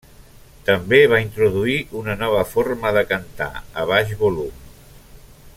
[0.69, 3.53] També va introduir una nova forma de cantar,
[3.83, 4.69] a baix volum.